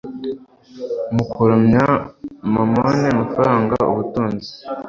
[1.13, 1.85] mu kuramya
[2.53, 4.49] mamoni amafaranga ubutunzi